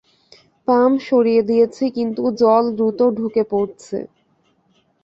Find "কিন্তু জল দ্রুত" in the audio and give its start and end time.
1.97-2.99